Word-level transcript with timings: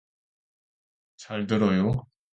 잘 1.15 1.45
들어요. 1.45 2.07